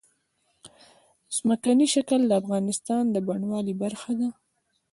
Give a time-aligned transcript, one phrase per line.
[1.37, 4.29] ځمکنی شکل د افغانستان د بڼوالۍ برخه ده.